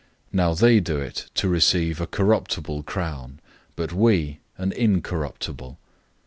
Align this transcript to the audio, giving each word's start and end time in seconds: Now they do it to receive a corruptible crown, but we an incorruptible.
Now 0.33 0.55
they 0.55 0.79
do 0.79 0.97
it 0.97 1.29
to 1.35 1.47
receive 1.47 2.01
a 2.01 2.07
corruptible 2.07 2.81
crown, 2.81 3.39
but 3.75 3.93
we 3.93 4.39
an 4.57 4.71
incorruptible. 4.71 5.77